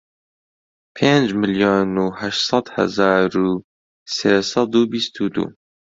[0.95, 3.49] پێنج ملیۆن و هەشت سەد هەزار و
[4.15, 5.47] سێ سەد و بیست و دوو